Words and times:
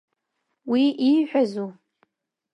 Уи 0.69 0.83
ииҳәазу? 1.07 1.67